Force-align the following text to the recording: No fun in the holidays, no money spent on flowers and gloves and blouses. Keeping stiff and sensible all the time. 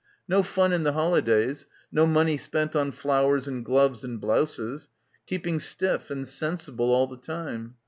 No 0.27 0.41
fun 0.41 0.73
in 0.73 0.81
the 0.81 0.93
holidays, 0.93 1.67
no 1.91 2.07
money 2.07 2.35
spent 2.35 2.75
on 2.75 2.91
flowers 2.91 3.47
and 3.47 3.63
gloves 3.63 4.03
and 4.03 4.19
blouses. 4.19 4.89
Keeping 5.27 5.59
stiff 5.59 6.09
and 6.09 6.27
sensible 6.27 6.91
all 6.91 7.05
the 7.05 7.17
time. 7.17 7.75